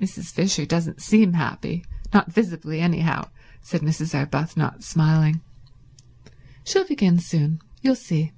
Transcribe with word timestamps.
"Mrs. 0.00 0.30
Fisher 0.30 0.64
doesn't 0.64 1.02
seem 1.02 1.32
happy—not 1.32 2.32
visibly, 2.32 2.80
anyhow," 2.80 3.30
said 3.60 3.80
Mrs. 3.80 4.14
Arbuthnot, 4.14 4.84
smiling. 4.84 5.40
"She'll 6.62 6.86
begin 6.86 7.18
soon, 7.18 7.60
you'll 7.82 7.96
see." 7.96 8.30